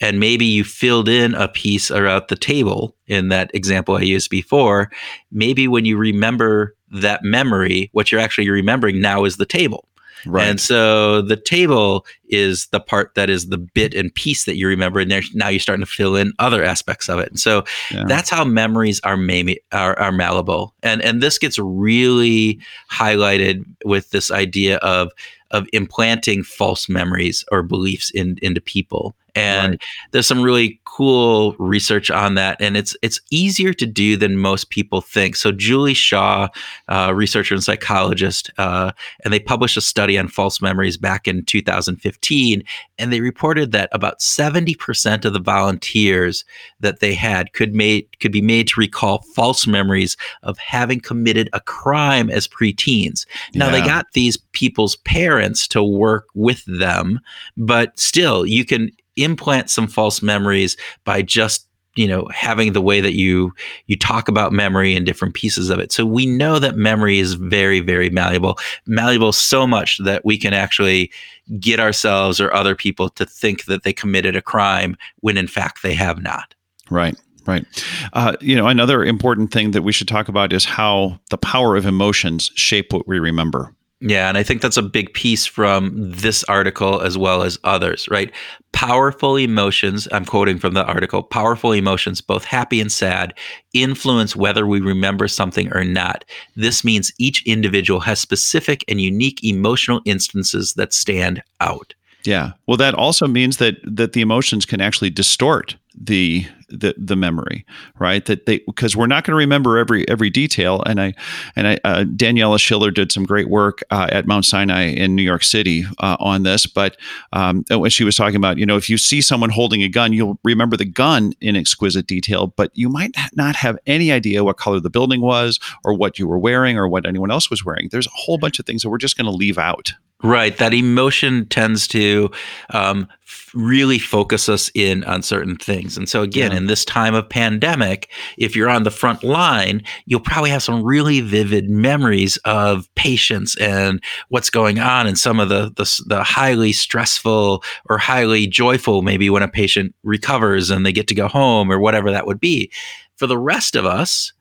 and 0.00 0.20
maybe 0.20 0.44
you 0.44 0.62
filled 0.62 1.08
in 1.08 1.34
a 1.34 1.48
piece 1.48 1.90
around 1.90 2.24
the 2.28 2.36
table 2.36 2.94
in 3.06 3.30
that 3.30 3.50
example 3.54 3.96
I 3.96 4.02
used 4.02 4.30
before, 4.30 4.90
maybe 5.32 5.66
when 5.66 5.86
you 5.86 5.96
remember 5.96 6.76
that 6.92 7.24
memory, 7.24 7.88
what 7.92 8.12
you're 8.12 8.20
actually 8.20 8.48
remembering 8.48 9.00
now 9.00 9.24
is 9.24 9.38
the 9.38 9.46
table. 9.46 9.88
Right. 10.26 10.46
And 10.46 10.60
so 10.60 11.22
the 11.22 11.36
table 11.36 12.06
is 12.28 12.66
the 12.66 12.80
part 12.80 13.14
that 13.14 13.30
is 13.30 13.48
the 13.48 13.58
bit 13.58 13.94
and 13.94 14.14
piece 14.14 14.44
that 14.44 14.56
you 14.56 14.66
remember, 14.66 15.00
and 15.00 15.10
there 15.10 15.22
now 15.34 15.48
you're 15.48 15.60
starting 15.60 15.84
to 15.84 15.90
fill 15.90 16.16
in 16.16 16.32
other 16.38 16.64
aspects 16.64 17.08
of 17.08 17.18
it. 17.18 17.28
And 17.28 17.40
so 17.40 17.64
yeah. 17.90 18.04
that's 18.06 18.30
how 18.30 18.44
memories 18.44 19.00
are, 19.00 19.16
maybe 19.16 19.60
are 19.72 19.98
are 19.98 20.12
malleable. 20.12 20.74
And 20.82 21.02
and 21.02 21.22
this 21.22 21.38
gets 21.38 21.58
really 21.58 22.58
highlighted 22.90 23.64
with 23.84 24.10
this 24.10 24.30
idea 24.30 24.78
of 24.78 25.10
of 25.50 25.66
implanting 25.72 26.42
false 26.42 26.88
memories 26.88 27.44
or 27.50 27.62
beliefs 27.62 28.10
in 28.10 28.38
into 28.42 28.60
people. 28.60 29.14
And 29.36 29.72
right. 29.72 29.82
there's 30.12 30.28
some 30.28 30.42
really 30.42 30.80
cool 30.84 31.56
research 31.58 32.08
on 32.08 32.36
that, 32.36 32.56
and 32.60 32.76
it's 32.76 32.96
it's 33.02 33.20
easier 33.32 33.72
to 33.72 33.86
do 33.86 34.16
than 34.16 34.38
most 34.38 34.70
people 34.70 35.00
think. 35.00 35.34
So 35.34 35.50
Julie 35.50 35.94
Shaw, 35.94 36.48
uh, 36.88 37.12
researcher 37.12 37.54
and 37.54 37.64
psychologist, 37.64 38.50
uh, 38.58 38.92
and 39.24 39.34
they 39.34 39.40
published 39.40 39.76
a 39.76 39.80
study 39.80 40.16
on 40.16 40.28
false 40.28 40.62
memories 40.62 40.96
back 40.96 41.26
in 41.26 41.44
2015, 41.44 42.62
and 42.98 43.12
they 43.12 43.20
reported 43.20 43.72
that 43.72 43.88
about 43.90 44.20
70% 44.20 45.24
of 45.24 45.32
the 45.32 45.40
volunteers 45.40 46.44
that 46.78 47.00
they 47.00 47.14
had 47.14 47.52
could 47.54 47.74
made 47.74 48.06
could 48.20 48.32
be 48.32 48.42
made 48.42 48.68
to 48.68 48.80
recall 48.80 49.22
false 49.34 49.66
memories 49.66 50.16
of 50.44 50.56
having 50.58 51.00
committed 51.00 51.50
a 51.52 51.60
crime 51.60 52.30
as 52.30 52.46
preteens. 52.46 53.26
Now 53.52 53.66
yeah. 53.66 53.72
they 53.72 53.80
got 53.80 54.06
these 54.12 54.36
people's 54.52 54.94
parents 55.34 55.66
to 55.66 55.82
work 55.82 56.26
with 56.34 56.64
them, 56.66 57.18
but 57.56 57.98
still 57.98 58.46
you 58.46 58.64
can 58.64 58.88
implant 59.16 59.68
some 59.68 59.88
false 59.88 60.22
memories 60.22 60.76
by 61.04 61.22
just 61.22 61.66
you 61.96 62.06
know 62.06 62.28
having 62.32 62.72
the 62.72 62.80
way 62.80 63.00
that 63.00 63.14
you 63.14 63.52
you 63.86 63.96
talk 63.96 64.28
about 64.28 64.52
memory 64.52 64.94
and 64.94 65.04
different 65.04 65.34
pieces 65.34 65.70
of 65.70 65.80
it. 65.80 65.90
So 65.90 66.06
we 66.06 66.24
know 66.24 66.60
that 66.60 66.76
memory 66.76 67.18
is 67.18 67.34
very 67.34 67.80
very 67.80 68.10
malleable 68.10 68.58
malleable 68.86 69.32
so 69.32 69.66
much 69.66 69.98
that 70.04 70.24
we 70.24 70.38
can 70.38 70.54
actually 70.54 71.10
get 71.58 71.80
ourselves 71.80 72.40
or 72.40 72.54
other 72.54 72.76
people 72.76 73.08
to 73.10 73.26
think 73.26 73.64
that 73.64 73.82
they 73.82 73.92
committed 73.92 74.36
a 74.36 74.42
crime 74.42 74.96
when 75.20 75.36
in 75.36 75.48
fact 75.48 75.82
they 75.82 75.94
have 75.94 76.22
not. 76.22 76.54
Right 76.90 77.16
right. 77.46 77.66
Uh, 78.12 78.36
you 78.40 78.54
know 78.54 78.68
another 78.68 79.04
important 79.04 79.50
thing 79.50 79.72
that 79.72 79.82
we 79.82 79.92
should 79.92 80.08
talk 80.08 80.28
about 80.28 80.52
is 80.52 80.64
how 80.64 81.18
the 81.30 81.38
power 81.38 81.74
of 81.74 81.86
emotions 81.86 82.52
shape 82.54 82.92
what 82.92 83.08
we 83.08 83.18
remember 83.18 83.73
yeah, 84.00 84.28
and 84.28 84.36
I 84.36 84.42
think 84.42 84.60
that's 84.60 84.76
a 84.76 84.82
big 84.82 85.14
piece 85.14 85.46
from 85.46 85.92
this 85.94 86.44
article 86.44 87.00
as 87.00 87.16
well 87.16 87.42
as 87.42 87.58
others, 87.64 88.08
right? 88.10 88.32
Powerful 88.72 89.36
emotions, 89.36 90.08
I'm 90.12 90.24
quoting 90.24 90.58
from 90.58 90.74
the 90.74 90.84
article, 90.84 91.22
powerful 91.22 91.72
emotions, 91.72 92.20
both 92.20 92.44
happy 92.44 92.80
and 92.80 92.90
sad, 92.90 93.32
influence 93.72 94.36
whether 94.36 94.66
we 94.66 94.80
remember 94.80 95.28
something 95.28 95.72
or 95.72 95.84
not. 95.84 96.24
This 96.56 96.84
means 96.84 97.12
each 97.18 97.46
individual 97.46 98.00
has 98.00 98.20
specific 98.20 98.84
and 98.88 99.00
unique 99.00 99.42
emotional 99.44 100.00
instances 100.04 100.74
that 100.74 100.92
stand 100.92 101.42
out. 101.60 101.94
Yeah. 102.24 102.52
Well, 102.66 102.76
that 102.78 102.94
also 102.94 103.26
means 103.26 103.58
that 103.58 103.76
that 103.84 104.12
the 104.12 104.22
emotions 104.22 104.66
can 104.66 104.80
actually 104.80 105.10
distort 105.10 105.76
the 105.94 106.46
the 106.80 106.94
the 106.98 107.16
memory, 107.16 107.64
right? 107.98 108.24
That 108.26 108.46
they 108.46 108.58
because 108.66 108.96
we're 108.96 109.06
not 109.06 109.24
going 109.24 109.32
to 109.32 109.38
remember 109.38 109.78
every 109.78 110.08
every 110.08 110.30
detail. 110.30 110.82
And 110.84 111.00
I 111.00 111.14
and 111.56 111.66
I 111.66 111.78
uh, 111.84 112.04
Daniela 112.04 112.58
Schiller 112.58 112.90
did 112.90 113.12
some 113.12 113.24
great 113.24 113.48
work 113.48 113.80
uh, 113.90 114.08
at 114.10 114.26
Mount 114.26 114.44
Sinai 114.44 114.86
in 114.86 115.14
New 115.14 115.22
York 115.22 115.44
City 115.44 115.84
uh, 115.98 116.16
on 116.20 116.42
this. 116.42 116.66
But 116.66 116.96
um, 117.32 117.64
when 117.70 117.90
she 117.90 118.04
was 118.04 118.16
talking 118.16 118.36
about, 118.36 118.58
you 118.58 118.66
know, 118.66 118.76
if 118.76 118.88
you 118.88 118.98
see 118.98 119.20
someone 119.20 119.50
holding 119.50 119.82
a 119.82 119.88
gun, 119.88 120.12
you'll 120.12 120.38
remember 120.44 120.76
the 120.76 120.84
gun 120.84 121.32
in 121.40 121.56
exquisite 121.56 122.06
detail, 122.06 122.48
but 122.48 122.70
you 122.74 122.88
might 122.88 123.16
not 123.34 123.56
have 123.56 123.78
any 123.86 124.12
idea 124.12 124.44
what 124.44 124.56
color 124.56 124.80
the 124.80 124.90
building 124.90 125.20
was, 125.20 125.58
or 125.84 125.94
what 125.94 126.18
you 126.18 126.26
were 126.26 126.38
wearing, 126.38 126.76
or 126.76 126.88
what 126.88 127.06
anyone 127.06 127.30
else 127.30 127.50
was 127.50 127.64
wearing. 127.64 127.88
There's 127.90 128.06
a 128.06 128.10
whole 128.14 128.38
bunch 128.38 128.58
of 128.58 128.66
things 128.66 128.82
that 128.82 128.90
we're 128.90 128.98
just 128.98 129.16
going 129.16 129.26
to 129.26 129.30
leave 129.36 129.58
out. 129.58 129.92
Right. 130.22 130.56
That 130.56 130.72
emotion 130.72 131.46
tends 131.46 131.86
to 131.88 132.30
um, 132.70 133.08
really 133.52 133.98
focus 133.98 134.48
us 134.48 134.70
in 134.74 135.04
on 135.04 135.22
certain 135.22 135.56
things. 135.56 135.98
And 135.98 136.08
so, 136.08 136.22
again, 136.22 136.52
yeah. 136.52 136.56
in 136.56 136.66
this 136.66 136.84
time 136.84 137.14
of 137.14 137.28
pandemic, 137.28 138.08
if 138.38 138.56
you're 138.56 138.70
on 138.70 138.84
the 138.84 138.90
front 138.90 139.22
line, 139.22 139.82
you'll 140.06 140.20
probably 140.20 140.48
have 140.48 140.62
some 140.62 140.82
really 140.82 141.20
vivid 141.20 141.68
memories 141.68 142.38
of 142.44 142.88
patients 142.94 143.56
and 143.58 144.02
what's 144.28 144.48
going 144.50 144.78
on 144.78 145.06
and 145.06 145.18
some 145.18 145.40
of 145.40 145.50
the, 145.50 145.72
the, 145.76 146.02
the 146.06 146.22
highly 146.22 146.72
stressful 146.72 147.62
or 147.90 147.98
highly 147.98 148.46
joyful, 148.46 149.02
maybe 149.02 149.28
when 149.28 149.42
a 149.42 149.48
patient 149.48 149.94
recovers 150.04 150.70
and 150.70 150.86
they 150.86 150.92
get 150.92 151.06
to 151.08 151.14
go 151.14 151.28
home 151.28 151.70
or 151.70 151.78
whatever 151.78 152.10
that 152.10 152.26
would 152.26 152.40
be. 152.40 152.70
For 153.16 153.26
the 153.26 153.38
rest 153.38 153.76
of 153.76 153.84
us, 153.84 154.32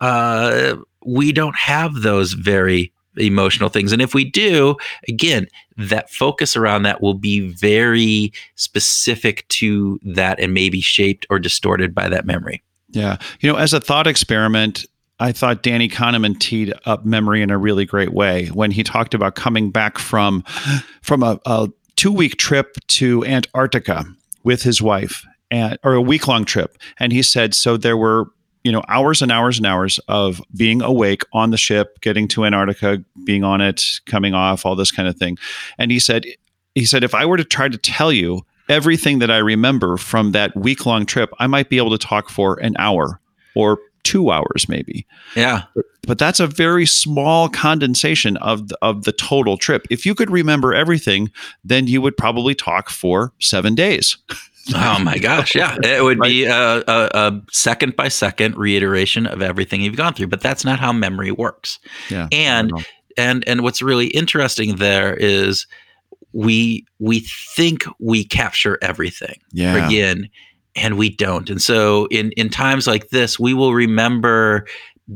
uh, 0.00 0.76
we 1.04 1.32
don't 1.32 1.56
have 1.56 2.02
those 2.02 2.34
very 2.34 2.92
emotional 3.20 3.68
things. 3.68 3.92
And 3.92 4.02
if 4.02 4.14
we 4.14 4.24
do, 4.24 4.76
again, 5.08 5.46
that 5.76 6.10
focus 6.10 6.56
around 6.56 6.82
that 6.82 7.00
will 7.00 7.14
be 7.14 7.40
very 7.52 8.32
specific 8.54 9.46
to 9.48 9.98
that 10.02 10.40
and 10.40 10.52
maybe 10.52 10.80
shaped 10.80 11.26
or 11.30 11.38
distorted 11.38 11.94
by 11.94 12.08
that 12.08 12.26
memory. 12.26 12.62
Yeah. 12.90 13.18
You 13.40 13.52
know, 13.52 13.58
as 13.58 13.72
a 13.72 13.80
thought 13.80 14.06
experiment, 14.06 14.84
I 15.20 15.32
thought 15.32 15.62
Danny 15.62 15.88
Kahneman 15.88 16.38
teed 16.40 16.72
up 16.86 17.04
memory 17.04 17.42
in 17.42 17.50
a 17.50 17.58
really 17.58 17.84
great 17.84 18.12
way 18.12 18.46
when 18.48 18.70
he 18.70 18.82
talked 18.82 19.14
about 19.14 19.34
coming 19.34 19.70
back 19.70 19.98
from 19.98 20.42
from 21.02 21.22
a, 21.22 21.38
a 21.44 21.68
two 21.96 22.10
week 22.10 22.36
trip 22.38 22.76
to 22.88 23.24
Antarctica 23.26 24.04
with 24.42 24.62
his 24.62 24.80
wife 24.80 25.24
and 25.50 25.78
or 25.84 25.92
a 25.92 26.00
week 26.00 26.26
long 26.26 26.44
trip. 26.44 26.78
And 26.98 27.12
he 27.12 27.22
said 27.22 27.54
so 27.54 27.76
there 27.76 27.96
were 27.96 28.30
you 28.64 28.72
know 28.72 28.82
hours 28.88 29.22
and 29.22 29.32
hours 29.32 29.58
and 29.58 29.66
hours 29.66 29.98
of 30.08 30.42
being 30.56 30.82
awake 30.82 31.22
on 31.32 31.50
the 31.50 31.56
ship 31.56 32.00
getting 32.00 32.28
to 32.28 32.44
antarctica 32.44 33.02
being 33.24 33.44
on 33.44 33.60
it 33.60 33.84
coming 34.06 34.34
off 34.34 34.66
all 34.66 34.76
this 34.76 34.92
kind 34.92 35.08
of 35.08 35.16
thing. 35.16 35.36
And 35.78 35.90
he 35.90 35.98
said 35.98 36.24
he 36.74 36.84
said 36.84 37.04
if 37.04 37.14
i 37.14 37.24
were 37.24 37.36
to 37.36 37.44
try 37.44 37.68
to 37.68 37.78
tell 37.78 38.12
you 38.12 38.42
everything 38.68 39.18
that 39.18 39.30
i 39.30 39.38
remember 39.38 39.96
from 39.96 40.32
that 40.32 40.54
week 40.56 40.86
long 40.86 41.04
trip 41.04 41.30
i 41.38 41.46
might 41.46 41.68
be 41.68 41.78
able 41.78 41.90
to 41.90 41.98
talk 41.98 42.30
for 42.30 42.60
an 42.60 42.74
hour 42.78 43.20
or 43.54 43.78
two 44.02 44.30
hours 44.30 44.66
maybe. 44.68 45.06
Yeah. 45.36 45.64
But, 45.74 45.84
but 46.06 46.18
that's 46.18 46.40
a 46.40 46.46
very 46.46 46.86
small 46.86 47.48
condensation 47.48 48.38
of 48.38 48.68
the, 48.68 48.78
of 48.80 49.04
the 49.04 49.12
total 49.12 49.58
trip. 49.58 49.86
If 49.90 50.06
you 50.06 50.14
could 50.14 50.30
remember 50.30 50.72
everything 50.72 51.30
then 51.64 51.86
you 51.86 52.00
would 52.00 52.16
probably 52.16 52.54
talk 52.54 52.88
for 52.88 53.32
seven 53.40 53.74
days 53.74 54.16
oh 54.74 54.98
my 55.02 55.18
gosh, 55.18 55.54
yeah, 55.54 55.76
it 55.82 56.02
would 56.02 56.20
be 56.20 56.44
a, 56.44 56.78
a, 56.78 56.82
a, 57.14 57.42
second 57.50 57.96
by 57.96 58.08
second 58.08 58.56
reiteration 58.56 59.26
of 59.26 59.42
everything 59.42 59.80
you've 59.80 59.96
gone 59.96 60.14
through, 60.14 60.28
but 60.28 60.40
that's 60.40 60.64
not 60.64 60.78
how 60.78 60.92
memory 60.92 61.32
works. 61.32 61.78
Yeah, 62.10 62.28
and 62.32 62.72
and 63.16 63.46
and 63.46 63.62
what's 63.62 63.82
really 63.82 64.08
interesting 64.08 64.76
there 64.76 65.14
is 65.14 65.66
we 66.32 66.86
we 66.98 67.20
think 67.20 67.84
we 67.98 68.24
capture 68.24 68.78
everything. 68.82 69.40
Yeah. 69.52 69.86
Again, 69.86 70.28
and 70.76 70.96
we 70.96 71.10
don't. 71.10 71.50
And 71.50 71.60
so 71.60 72.06
in 72.06 72.32
in 72.32 72.48
times 72.48 72.86
like 72.86 73.08
this, 73.10 73.38
we 73.38 73.54
will 73.54 73.74
remember 73.74 74.66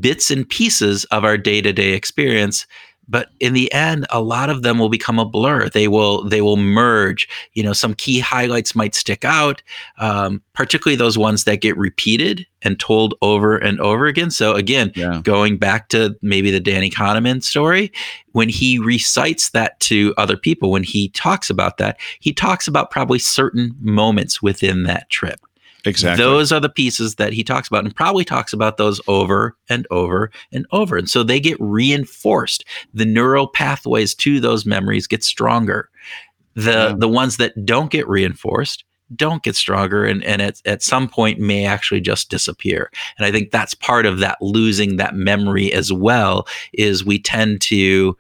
bits 0.00 0.30
and 0.30 0.48
pieces 0.48 1.04
of 1.06 1.24
our 1.24 1.38
day 1.38 1.60
to 1.60 1.72
day 1.72 1.92
experience 1.92 2.66
but 3.08 3.30
in 3.40 3.52
the 3.52 3.72
end 3.72 4.06
a 4.10 4.20
lot 4.20 4.50
of 4.50 4.62
them 4.62 4.78
will 4.78 4.88
become 4.88 5.18
a 5.18 5.24
blur. 5.24 5.68
They 5.68 5.88
will 5.88 6.24
they 6.24 6.40
will 6.40 6.56
merge. 6.56 7.28
You 7.52 7.62
know 7.62 7.72
some 7.72 7.94
key 7.94 8.20
highlights 8.20 8.74
might 8.74 8.94
stick 8.94 9.24
out 9.24 9.62
um, 9.98 10.42
particularly 10.52 10.96
those 10.96 11.18
ones 11.18 11.44
that 11.44 11.60
get 11.60 11.76
repeated 11.76 12.46
and 12.62 12.78
told 12.80 13.14
over 13.20 13.56
and 13.56 13.80
over 13.80 14.06
again. 14.06 14.30
So 14.30 14.54
again 14.54 14.92
yeah. 14.94 15.20
going 15.22 15.58
back 15.58 15.88
to 15.90 16.16
maybe 16.22 16.50
the 16.50 16.60
danny 16.60 16.90
kahneman 16.90 17.42
story 17.42 17.92
when 18.32 18.48
he 18.48 18.78
recites 18.78 19.50
that 19.50 19.78
to 19.80 20.14
other 20.16 20.36
people 20.36 20.70
when 20.70 20.82
he 20.82 21.08
talks 21.10 21.50
about 21.50 21.78
that 21.78 21.98
he 22.20 22.32
talks 22.32 22.66
about 22.66 22.90
probably 22.90 23.18
certain 23.18 23.74
moments 23.80 24.42
within 24.42 24.84
that 24.84 25.08
trip 25.10 25.40
Exactly. 25.84 26.24
Those 26.24 26.52
are 26.52 26.60
the 26.60 26.68
pieces 26.68 27.16
that 27.16 27.32
he 27.32 27.44
talks 27.44 27.68
about 27.68 27.84
and 27.84 27.94
probably 27.94 28.24
talks 28.24 28.52
about 28.52 28.76
those 28.76 29.00
over 29.06 29.56
and 29.68 29.86
over 29.90 30.30
and 30.52 30.66
over. 30.72 30.96
And 30.96 31.08
so 31.08 31.22
they 31.22 31.40
get 31.40 31.60
reinforced. 31.60 32.64
The 32.94 33.04
neural 33.04 33.46
pathways 33.46 34.14
to 34.16 34.40
those 34.40 34.64
memories 34.64 35.06
get 35.06 35.22
stronger. 35.22 35.90
The 36.54 36.70
yeah. 36.70 36.94
the 36.96 37.08
ones 37.08 37.36
that 37.38 37.66
don't 37.66 37.90
get 37.90 38.08
reinforced 38.08 38.84
don't 39.14 39.42
get 39.42 39.54
stronger 39.54 40.04
and, 40.04 40.24
and 40.24 40.40
at, 40.40 40.62
at 40.64 40.82
some 40.82 41.08
point 41.08 41.38
may 41.38 41.66
actually 41.66 42.00
just 42.00 42.30
disappear. 42.30 42.90
And 43.18 43.26
I 43.26 43.30
think 43.30 43.50
that's 43.50 43.74
part 43.74 44.06
of 44.06 44.18
that 44.20 44.38
losing 44.40 44.96
that 44.96 45.14
memory 45.14 45.72
as 45.72 45.92
well 45.92 46.46
is 46.72 47.04
we 47.04 47.18
tend 47.18 47.60
to 47.62 48.16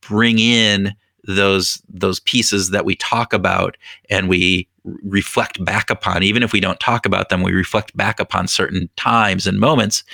bring 0.00 0.38
in 0.38 0.94
those 1.24 1.82
those 1.88 2.20
pieces 2.20 2.70
that 2.70 2.84
we 2.84 2.96
talk 2.96 3.32
about 3.32 3.76
and 4.08 4.28
we 4.28 4.68
reflect 5.02 5.64
back 5.64 5.90
upon 5.90 6.22
even 6.22 6.42
if 6.42 6.52
we 6.52 6.60
don't 6.60 6.80
talk 6.80 7.06
about 7.06 7.28
them 7.28 7.42
we 7.42 7.52
reflect 7.52 7.96
back 7.96 8.20
upon 8.20 8.48
certain 8.48 8.88
times 8.96 9.46
and 9.46 9.58
moments 9.58 10.04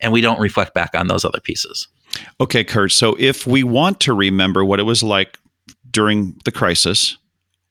and 0.00 0.12
we 0.12 0.20
don't 0.20 0.40
reflect 0.40 0.74
back 0.74 0.94
on 0.94 1.08
those 1.08 1.24
other 1.24 1.40
pieces. 1.40 1.88
Okay 2.40 2.64
kurt 2.64 2.92
so 2.92 3.16
if 3.18 3.46
we 3.46 3.62
want 3.62 4.00
to 4.00 4.12
remember 4.12 4.64
what 4.64 4.80
it 4.80 4.84
was 4.84 5.02
like 5.02 5.38
during 5.90 6.38
the 6.44 6.52
crisis 6.52 7.16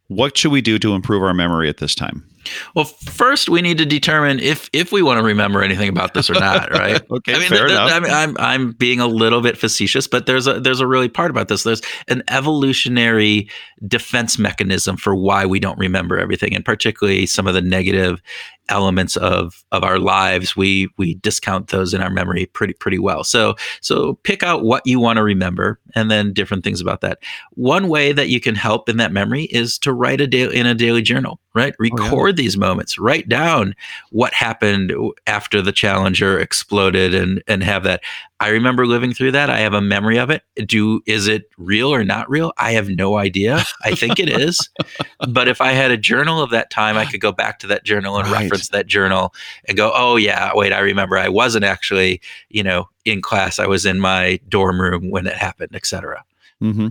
what 0.08 0.38
should 0.38 0.52
we 0.52 0.62
do 0.62 0.78
to 0.78 0.94
improve 0.94 1.24
our 1.24 1.34
memory 1.34 1.70
at 1.70 1.78
this 1.78 1.96
time 1.96 2.28
well, 2.76 2.86
first 2.86 3.50
we 3.50 3.62
need 3.62 3.78
to 3.78 3.86
determine 3.86 4.40
if 4.40 4.70
if 4.74 4.92
we 4.92 5.02
want 5.02 5.20
to 5.20 5.24
remember 5.24 5.62
anything 5.62 5.90
about 5.90 6.14
this 6.14 6.30
or 6.30 6.34
not, 6.34 6.72
right? 6.72 7.02
okay, 7.12 7.36
I 7.36 7.40
mean, 7.40 7.50
fair 7.50 7.68
enough. 7.68 7.92
I 7.92 8.00
mean, 8.00 8.12
I'm 8.12 8.36
I'm 8.40 8.72
being 8.74 9.00
a 9.00 9.08
little 9.08 9.42
bit 9.42 9.58
facetious, 9.58 10.08
but 10.08 10.26
there's 10.26 10.48
a 10.48 10.60
there's 10.60 10.80
a 10.80 10.88
really 10.88 11.10
part 11.10 11.32
about 11.32 11.48
this. 11.48 11.64
There's 11.64 11.82
an 12.08 12.24
evolutionary 12.30 13.50
defense 13.88 14.38
mechanism 14.40 14.98
for 14.98 15.16
why 15.16 15.46
we 15.46 15.60
don't 15.60 15.78
remember 15.78 16.20
everything, 16.20 16.56
and 16.56 16.64
particularly 16.64 17.26
some 17.26 17.48
of 17.48 17.54
the 17.54 17.62
negative 17.62 18.22
elements 18.70 19.18
of 19.18 19.64
of 19.72 19.84
our 19.84 20.00
lives 20.00 20.56
we 20.56 20.88
we 20.98 21.16
discount 21.16 21.68
those 21.68 21.94
in 21.94 22.02
our 22.02 22.10
memory 22.10 22.46
pretty 22.46 22.74
pretty 22.74 23.00
well 23.00 23.24
so 23.24 23.56
so 23.82 24.14
pick 24.24 24.42
out 24.42 24.64
what 24.64 24.86
you 24.86 25.00
want 25.00 25.18
to 25.18 25.24
remember 25.24 25.80
and 25.96 26.10
then 26.10 26.32
different 26.32 26.64
things 26.64 26.80
about 26.80 27.02
that 27.02 27.20
one 27.52 27.90
way 27.90 28.14
that 28.14 28.30
you 28.30 28.40
can 28.40 28.56
help 28.56 28.88
in 28.88 28.98
that 28.98 29.12
memory 29.12 29.44
is 29.46 29.78
to 29.78 29.92
write 29.92 30.22
a 30.22 30.28
day 30.28 30.44
in 30.44 30.66
a 30.66 30.74
daily 30.74 31.02
journal 31.02 31.40
right 31.54 31.76
record 31.80 32.14
oh, 32.14 32.26
yeah. 32.28 32.32
these 32.32 32.58
moments 32.58 32.98
write 32.98 33.30
down 33.30 33.76
what 34.12 34.34
happened 34.34 34.94
after 35.28 35.62
the 35.62 35.72
challenger 35.72 36.40
exploded 36.40 37.14
and 37.14 37.44
and 37.48 37.64
have 37.64 37.84
that 37.84 38.02
I 38.44 38.50
remember 38.50 38.86
living 38.86 39.14
through 39.14 39.32
that. 39.32 39.50
I 39.50 39.60
have 39.60 39.74
a 39.74 39.80
memory 39.80 40.20
of 40.20 40.30
it. 40.30 40.44
Do 40.68 41.02
is 41.06 41.30
it 41.30 41.50
real 41.58 41.94
or 41.94 42.04
not 42.04 42.30
real? 42.30 42.52
I 42.58 42.74
have 42.74 42.90
no 42.90 43.16
idea. 43.16 43.64
I 43.86 43.96
think 43.96 44.20
it 44.20 44.28
is. 44.28 44.70
but 45.30 45.48
if 45.48 45.62
I 45.62 45.72
had 45.72 45.92
a 45.92 45.98
journal 45.98 46.44
of 46.44 46.50
that 46.50 46.70
time, 46.70 46.98
I 46.98 47.06
could 47.06 47.22
go 47.22 47.32
back 47.32 47.60
to 47.60 47.68
that 47.68 47.86
journal 47.86 48.18
and 48.18 48.28
right. 48.28 48.42
reference 48.42 48.68
that 48.70 48.86
journal 48.86 49.34
and 49.70 49.78
go, 49.78 49.94
"Oh 49.96 50.18
yeah, 50.18 50.52
wait, 50.54 50.74
I 50.74 50.80
remember 50.80 51.18
I 51.18 51.30
wasn't 51.30 51.64
actually, 51.64 52.20
you 52.50 52.64
know, 52.64 52.90
in 53.06 53.22
class. 53.22 53.60
I 53.60 53.66
was 53.66 53.86
in 53.86 54.02
my 54.02 54.42
dorm 54.50 54.82
room 54.82 55.10
when 55.10 55.26
it 55.26 55.38
happened, 55.38 55.74
etc." 55.74 56.26
Mm-hmm. 56.62 56.88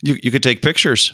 You 0.00 0.18
you 0.22 0.30
could 0.30 0.42
take 0.42 0.62
pictures 0.62 1.12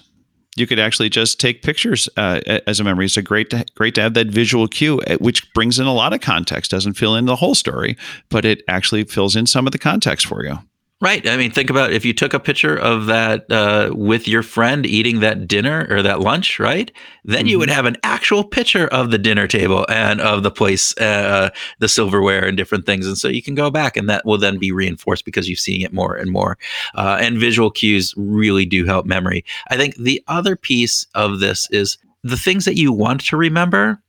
you 0.57 0.67
could 0.67 0.79
actually 0.79 1.09
just 1.09 1.41
take 1.41 1.63
pictures 1.63 2.09
uh, 2.17 2.41
as 2.67 2.79
a 2.79 2.85
memory. 2.85 3.07
It's 3.07 3.17
a 3.17 3.23
great 3.23 3.51
to, 3.51 3.65
great 3.75 3.95
to 3.95 4.03
have 4.03 4.15
that 4.15 4.29
visual 4.29 4.69
cue, 4.69 5.01
uh, 5.01 5.17
which 5.17 5.53
brings 5.55 5.79
in 5.79 5.87
a 5.87 5.95
lot 5.95 6.13
of 6.13 6.21
context. 6.21 6.71
Doesn't 6.71 6.95
fill 6.95 7.17
in 7.17 7.25
the 7.25 7.37
whole 7.37 7.55
story, 7.55 7.97
but 8.29 8.45
it 8.45 8.63
actually 8.69 9.05
fills 9.05 9.35
in 9.37 9.47
some 9.47 9.67
of 9.67 9.73
the 9.73 9.79
context 9.79 10.27
for 10.27 10.45
you. 10.45 10.59
Right. 11.03 11.29
I 11.29 11.37
mean, 11.37 11.51
think 11.51 11.69
about 11.69 11.93
if 11.93 12.05
you 12.05 12.15
took 12.15 12.33
a 12.33 12.39
picture 12.39 12.77
of 12.77 13.07
that 13.07 13.51
uh, 13.51 13.91
with 13.93 14.29
your 14.29 14.45
friend 14.45 14.87
eating 14.87 15.19
that 15.19 15.49
dinner 15.49 15.85
or 15.91 16.01
that 16.01 16.21
lunch, 16.21 16.61
right? 16.61 16.93
Then 17.25 17.41
mm-hmm. 17.41 17.49
you 17.49 17.59
would 17.59 17.71
mm-hmm. 17.71 17.75
have 17.75 17.87
an 17.87 17.97
actual 18.05 18.45
picture 18.45 18.87
of 18.87 19.11
the 19.11 19.19
dinner 19.19 19.49
table 19.49 19.85
and 19.89 20.21
of 20.21 20.45
the 20.45 20.51
place, 20.53 20.97
uh, 20.99 21.51
the 21.81 21.89
silverware 21.89 22.45
and 22.45 22.57
different 22.57 22.87
things. 22.87 23.05
And 23.05 23.19
so 23.19 23.27
you 23.27 23.43
can 23.43 23.57
go 23.57 23.69
back 23.69 23.97
and 23.97 24.09
that 24.09 24.25
will 24.25 24.39
then 24.39 24.59
be 24.59 24.71
reinforced 24.71 25.25
because 25.25 25.49
you've 25.49 25.59
seen 25.59 25.83
it 25.83 25.93
more 25.93 26.15
and 26.15 26.31
more. 26.31 26.57
Uh, 26.95 27.19
and 27.21 27.37
visual 27.37 27.73
cues 27.73 28.15
really 28.17 28.65
do 28.65 28.87
help 28.87 29.05
memory. 29.05 29.45
I 29.71 29.77
think 29.77 29.97
the 29.97 30.23
other 30.29 30.55
piece 30.55 31.05
of 31.17 31.41
this 31.41 31.69
is 31.73 31.99
the 32.23 32.37
things 32.37 32.65
that 32.65 32.77
you 32.77 32.93
want 32.93 33.23
to 33.23 33.37
remember, 33.37 34.01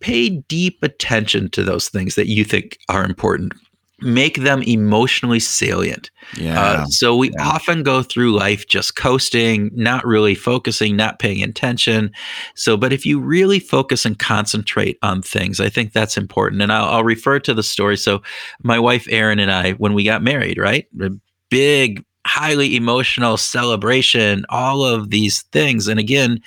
pay 0.00 0.28
deep 0.28 0.82
attention 0.82 1.48
to 1.48 1.64
those 1.64 1.88
things 1.88 2.14
that 2.16 2.26
you 2.26 2.44
think 2.44 2.76
are 2.90 3.06
important 3.06 3.54
make 4.02 4.38
them 4.38 4.62
emotionally 4.62 5.40
salient. 5.40 6.10
Yeah. 6.36 6.60
Uh, 6.60 6.86
so 6.86 7.16
we 7.16 7.30
yeah. 7.30 7.48
often 7.48 7.82
go 7.82 8.02
through 8.02 8.32
life 8.32 8.66
just 8.66 8.96
coasting, 8.96 9.70
not 9.74 10.06
really 10.06 10.34
focusing, 10.34 10.96
not 10.96 11.18
paying 11.18 11.42
attention. 11.42 12.10
So, 12.54 12.76
but 12.76 12.92
if 12.92 13.06
you 13.06 13.20
really 13.20 13.60
focus 13.60 14.04
and 14.04 14.18
concentrate 14.18 14.98
on 15.02 15.22
things, 15.22 15.60
I 15.60 15.68
think 15.68 15.92
that's 15.92 16.16
important. 16.16 16.62
And 16.62 16.72
I'll, 16.72 16.96
I'll 16.96 17.04
refer 17.04 17.38
to 17.40 17.54
the 17.54 17.62
story. 17.62 17.96
So, 17.96 18.22
my 18.62 18.78
wife 18.78 19.06
Erin 19.10 19.38
and 19.38 19.50
I, 19.50 19.72
when 19.72 19.94
we 19.94 20.04
got 20.04 20.22
married, 20.22 20.58
right, 20.58 20.86
a 21.00 21.10
big 21.50 22.04
highly 22.32 22.76
emotional 22.76 23.36
celebration, 23.36 24.46
all 24.48 24.86
of 24.86 25.10
these 25.10 25.42
things. 25.52 25.86
And 25.86 26.00
again, 26.00 26.40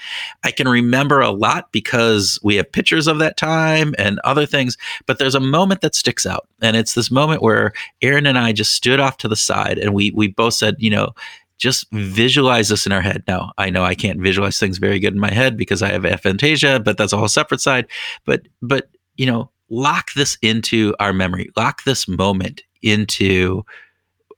I 0.43 0.49
can 0.49 0.67
remember 0.67 1.21
a 1.21 1.29
lot 1.29 1.71
because 1.71 2.39
we 2.41 2.55
have 2.55 2.71
pictures 2.71 3.05
of 3.05 3.19
that 3.19 3.37
time 3.37 3.93
and 3.99 4.19
other 4.23 4.47
things, 4.47 4.77
but 5.05 5.19
there's 5.19 5.35
a 5.35 5.39
moment 5.39 5.81
that 5.81 5.93
sticks 5.93 6.25
out. 6.25 6.47
And 6.59 6.75
it's 6.75 6.95
this 6.95 7.11
moment 7.11 7.43
where 7.43 7.71
Erin 8.01 8.25
and 8.25 8.35
I 8.35 8.51
just 8.51 8.71
stood 8.71 8.99
off 8.99 9.17
to 9.17 9.27
the 9.27 9.35
side 9.35 9.77
and 9.77 9.93
we 9.93 10.09
we 10.09 10.27
both 10.27 10.55
said, 10.55 10.75
you 10.79 10.89
know, 10.89 11.13
just 11.59 11.85
visualize 11.91 12.69
this 12.69 12.87
in 12.87 12.91
our 12.91 13.01
head. 13.01 13.23
Now, 13.27 13.51
I 13.59 13.69
know 13.69 13.83
I 13.83 13.93
can't 13.93 14.19
visualize 14.19 14.57
things 14.57 14.79
very 14.79 14.99
good 14.99 15.13
in 15.13 15.19
my 15.19 15.31
head 15.31 15.55
because 15.55 15.83
I 15.83 15.89
have 15.91 16.01
aphantasia, 16.01 16.83
but 16.83 16.97
that's 16.97 17.13
a 17.13 17.17
whole 17.17 17.27
separate 17.27 17.61
side. 17.61 17.85
But 18.25 18.41
but 18.59 18.89
you 19.17 19.27
know, 19.27 19.51
lock 19.69 20.13
this 20.13 20.35
into 20.41 20.95
our 20.99 21.13
memory. 21.13 21.51
Lock 21.55 21.83
this 21.83 22.07
moment 22.07 22.63
into 22.81 23.63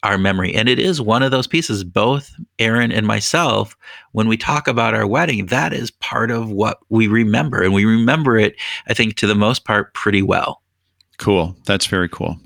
our 0.03 0.17
memory. 0.17 0.53
And 0.53 0.69
it 0.69 0.79
is 0.79 1.01
one 1.01 1.23
of 1.23 1.31
those 1.31 1.47
pieces, 1.47 1.83
both 1.83 2.31
Erin 2.59 2.91
and 2.91 3.07
myself, 3.07 3.75
when 4.11 4.27
we 4.27 4.37
talk 4.37 4.67
about 4.67 4.93
our 4.93 5.07
wedding, 5.07 5.47
that 5.47 5.73
is 5.73 5.91
part 5.91 6.31
of 6.31 6.49
what 6.49 6.79
we 6.89 7.07
remember. 7.07 7.63
And 7.63 7.73
we 7.73 7.85
remember 7.85 8.37
it, 8.37 8.55
I 8.87 8.93
think, 8.93 9.15
to 9.17 9.27
the 9.27 9.35
most 9.35 9.65
part, 9.65 9.93
pretty 9.93 10.21
well. 10.21 10.61
Cool. 11.17 11.55
That's 11.65 11.87
very 11.87 12.09
cool. 12.09 12.37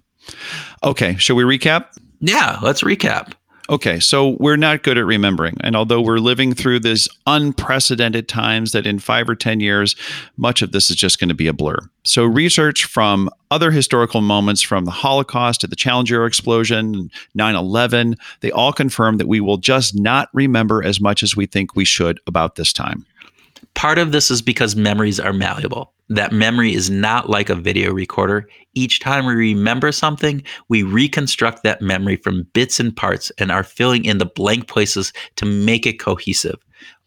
Okay. 0.84 1.16
Shall 1.18 1.36
we 1.36 1.44
recap? 1.44 1.88
Yeah, 2.20 2.60
let's 2.62 2.84
recap. 2.84 3.34
Okay, 3.72 4.02
so 4.02 4.36
we're 4.38 4.58
not 4.58 4.84
good 4.84 4.98
at 4.98 5.06
remembering. 5.06 5.56
And 5.62 5.78
although 5.78 6.02
we're 6.02 6.18
living 6.18 6.54
through 6.54 6.82
these 6.82 7.08
unprecedented 7.26 8.28
times 8.28 8.74
that 8.74 8.86
in 8.86 9.00
five 9.00 9.30
or 9.30 9.36
10 9.36 9.62
years, 9.62 9.96
much 10.36 10.62
of 10.62 10.74
this 10.74 10.90
is 10.90 10.98
just 10.98 11.22
going 11.22 11.30
to 11.30 11.34
be 11.34 11.48
a 11.48 11.54
blur. 11.54 11.78
So, 12.04 12.26
research 12.26 12.84
from 12.84 13.30
other 13.50 13.72
historical 13.72 14.20
moments 14.20 14.62
from 14.62 14.84
the 14.84 14.92
Holocaust 14.92 15.62
to 15.62 15.68
the 15.68 15.78
Challenger 15.78 16.26
explosion, 16.26 17.10
9 17.34 17.56
11, 17.56 18.18
they 18.42 18.52
all 18.52 18.74
confirm 18.74 19.18
that 19.18 19.28
we 19.28 19.40
will 19.40 19.58
just 19.58 19.98
not 19.98 20.28
remember 20.34 20.84
as 20.84 21.00
much 21.00 21.24
as 21.24 21.38
we 21.38 21.46
think 21.46 21.74
we 21.74 21.86
should 21.86 22.20
about 22.28 22.56
this 22.56 22.74
time. 22.74 23.06
Part 23.74 23.98
of 23.98 24.12
this 24.12 24.30
is 24.30 24.42
because 24.42 24.76
memories 24.76 25.18
are 25.18 25.32
malleable 25.32 25.94
that 26.12 26.34
memory 26.34 26.74
is 26.74 26.90
not 26.90 27.30
like 27.30 27.50
a 27.50 27.56
video 27.56 27.94
recorder. 27.94 28.48
Each 28.74 29.00
time 29.00 29.26
we 29.26 29.34
remember 29.34 29.92
something, 29.94 30.44
we 30.68 30.84
reconstruct 30.84 31.64
that 31.64 31.82
memory 31.82 32.18
from 32.18 32.44
bits 32.54 32.80
and 32.82 32.96
parts 32.96 33.32
and 33.38 33.50
are 33.50 33.64
filling 33.64 34.04
in 34.04 34.18
the 34.18 34.26
blank 34.26 34.68
places 34.68 35.14
to 35.38 35.46
make 35.46 35.86
it 35.88 36.00
cohesive. 36.00 36.58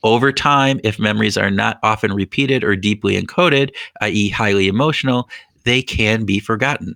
Over 0.03 0.33
time, 0.33 0.81
if 0.85 0.99
memories 0.99 1.37
are 1.37 1.51
not 1.51 1.79
often 1.83 2.15
repeated 2.15 2.65
or 2.65 2.77
deeply 2.77 3.21
encoded, 3.21 3.75
i.e., 4.01 4.31
highly 4.31 4.69
emotional, 4.69 5.29
they 5.65 5.83
can 5.83 6.25
be 6.25 6.39
forgotten. 6.39 6.95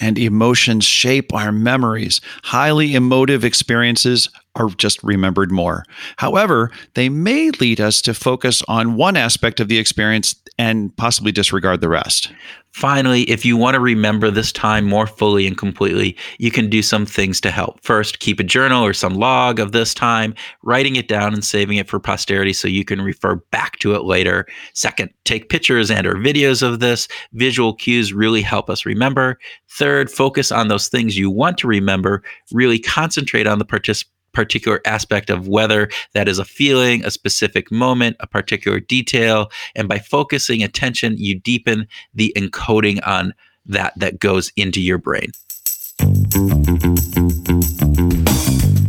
And 0.00 0.18
emotions 0.18 0.84
shape 0.84 1.32
our 1.32 1.52
memories. 1.52 2.20
Highly 2.42 2.94
emotive 2.94 3.44
experiences 3.44 4.28
are 4.56 4.68
just 4.70 5.02
remembered 5.02 5.50
more. 5.50 5.84
However, 6.16 6.70
they 6.94 7.08
may 7.08 7.50
lead 7.50 7.80
us 7.80 8.00
to 8.02 8.14
focus 8.14 8.62
on 8.68 8.96
one 8.96 9.16
aspect 9.16 9.60
of 9.60 9.68
the 9.68 9.78
experience 9.78 10.36
and 10.58 10.96
possibly 10.96 11.32
disregard 11.32 11.80
the 11.80 11.88
rest. 11.88 12.32
Finally, 12.74 13.22
if 13.30 13.44
you 13.44 13.56
want 13.56 13.74
to 13.74 13.80
remember 13.80 14.32
this 14.32 14.50
time 14.50 14.84
more 14.84 15.06
fully 15.06 15.46
and 15.46 15.56
completely, 15.56 16.16
you 16.38 16.50
can 16.50 16.68
do 16.68 16.82
some 16.82 17.06
things 17.06 17.40
to 17.40 17.52
help. 17.52 17.80
First, 17.84 18.18
keep 18.18 18.40
a 18.40 18.44
journal 18.44 18.84
or 18.84 18.92
some 18.92 19.14
log 19.14 19.60
of 19.60 19.70
this 19.70 19.94
time, 19.94 20.34
writing 20.64 20.96
it 20.96 21.06
down 21.06 21.32
and 21.32 21.44
saving 21.44 21.76
it 21.76 21.88
for 21.88 22.00
posterity 22.00 22.52
so 22.52 22.66
you 22.66 22.84
can 22.84 23.00
refer 23.00 23.36
back 23.52 23.78
to 23.78 23.94
it 23.94 24.02
later. 24.02 24.44
Second, 24.72 25.10
take 25.24 25.50
pictures 25.50 25.88
and 25.88 26.04
or 26.04 26.14
videos 26.14 26.64
of 26.64 26.80
this. 26.80 27.06
Visual 27.32 27.74
cues 27.74 28.12
really 28.12 28.42
help 28.42 28.68
us 28.68 28.84
remember. 28.84 29.38
Third, 29.70 30.10
focus 30.10 30.50
on 30.50 30.66
those 30.66 30.88
things 30.88 31.16
you 31.16 31.30
want 31.30 31.58
to 31.58 31.68
remember. 31.68 32.24
Really 32.50 32.80
concentrate 32.80 33.46
on 33.46 33.60
the 33.60 33.64
participant 33.64 34.13
particular 34.34 34.80
aspect 34.84 35.30
of 35.30 35.48
whether 35.48 35.88
that 36.12 36.28
is 36.28 36.38
a 36.38 36.44
feeling, 36.44 37.04
a 37.04 37.10
specific 37.10 37.70
moment, 37.70 38.16
a 38.20 38.26
particular 38.26 38.80
detail. 38.80 39.50
And 39.74 39.88
by 39.88 39.98
focusing 39.98 40.62
attention, 40.62 41.16
you 41.16 41.38
deepen 41.38 41.86
the 42.14 42.32
encoding 42.36 43.00
on 43.06 43.32
that 43.66 43.94
that 43.96 44.18
goes 44.18 44.52
into 44.56 44.80
your 44.80 44.98
brain. 44.98 45.32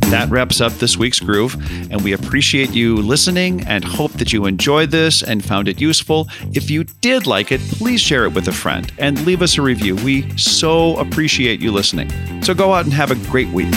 That 0.10 0.28
wraps 0.30 0.62
up 0.62 0.72
this 0.74 0.98
week's 0.98 1.20
groove, 1.20 1.56
and 1.92 2.02
we 2.02 2.14
appreciate 2.14 2.72
you 2.72 2.98
listening 2.98 3.66
and 3.68 3.84
hope 3.84 4.12
that 4.14 4.32
you 4.32 4.46
enjoyed 4.46 4.92
this 4.92 5.22
and 5.22 5.44
found 5.44 5.68
it 5.68 5.82
useful. 5.82 6.28
If 6.54 6.70
you 6.70 6.86
did 7.02 7.28
like 7.28 7.52
it, 7.52 7.60
please 7.62 8.02
share 8.02 8.26
it 8.26 8.34
with 8.34 8.48
a 8.48 8.54
friend 8.54 8.92
and 8.98 9.24
leave 9.26 9.42
us 9.42 9.58
a 9.58 9.62
review. 9.62 9.96
We 9.98 10.38
so 10.38 10.96
appreciate 10.98 11.60
you 11.60 11.72
listening. 11.72 12.10
So 12.44 12.54
go 12.54 12.74
out 12.74 12.86
and 12.86 12.94
have 12.94 13.12
a 13.12 13.16
great 13.30 13.50
week. 13.50 13.74